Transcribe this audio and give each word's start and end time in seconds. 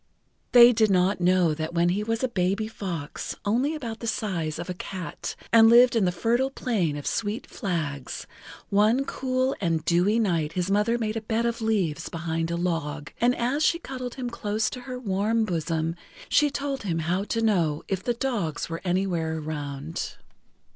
They 0.51 0.73
did 0.73 0.89
not 0.89 1.21
know 1.21 1.53
that 1.53 1.75
when 1.75 1.89
he 1.89 2.01
was 2.03 2.23
a 2.23 2.27
baby 2.27 2.67
fox, 2.67 3.35
only 3.45 3.75
about 3.75 3.99
the 3.99 4.07
size 4.07 4.57
of 4.57 4.67
a 4.67 4.73
cat, 4.73 5.35
and 5.53 5.69
lived 5.69 5.95
in 5.95 6.05
the 6.05 6.11
Fertile 6.11 6.49
Plain 6.49 6.97
of 6.97 7.05
Sweet 7.05 7.45
Flags, 7.47 8.25
one 8.69 9.05
cool 9.05 9.55
and 9.61 9.85
dewy 9.85 10.17
night 10.17 10.53
his 10.53 10.71
mother 10.71 10.97
made 10.97 11.17
a 11.17 11.21
bed 11.21 11.45
of 11.45 11.61
leaves 11.61 12.09
behind 12.09 12.49
a 12.49 12.57
log, 12.57 13.11
and 13.21 13.35
as 13.35 13.63
she 13.63 13.77
cuddled 13.77 14.15
him 14.15 14.31
close 14.31 14.71
to 14.71 14.81
her 14.89 14.97
warm 14.97 15.45
bosom 15.45 15.95
she 16.27 16.49
told 16.49 16.81
him 16.81 16.97
how 16.97 17.23
to 17.25 17.43
know 17.43 17.83
if 17.87 18.03
the 18.03 18.15
dogs 18.15 18.69
were 18.69 18.81
anywhere 18.83 19.37
around. 19.37 20.17